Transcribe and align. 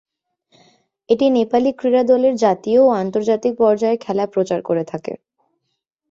এটি 1.09 1.25
নেপালি 1.35 1.71
ক্রীড়া 1.73 2.03
দলের 2.03 2.33
জাতীয় 2.37 2.79
ও 2.83 2.97
আন্তর্জাতিক 3.01 3.53
পর্যায়ের 3.59 4.01
খেলা 4.05 4.25
প্রচার 4.33 4.59
করে 4.61 4.83
থাকে। 4.91 5.13